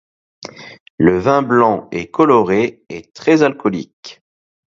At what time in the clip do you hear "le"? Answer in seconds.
0.97-1.19